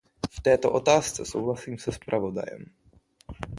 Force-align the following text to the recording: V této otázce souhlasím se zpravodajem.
V 0.31 0.41
této 0.41 0.71
otázce 0.71 1.25
souhlasím 1.25 1.77
se 1.77 1.91
zpravodajem. 1.91 2.65